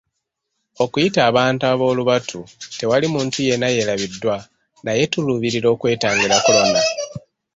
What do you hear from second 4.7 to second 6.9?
naye tuluubirira okwetangira Kolona.